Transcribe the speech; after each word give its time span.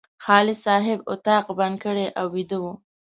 خالد 0.23 0.57
صاحب 0.65 0.99
اتاق 1.13 1.45
بند 1.59 1.75
کړی 1.83 2.07
او 2.19 2.25
ویده 2.35 2.57
و. 2.63 2.65